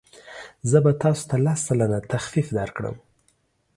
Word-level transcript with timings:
زه 0.69 0.77
به 0.85 0.91
تاسو 1.01 1.23
ته 1.29 1.35
لس 1.45 1.59
سلنه 1.67 1.99
تخفیف 2.11 2.47
درکړم. 2.57 2.95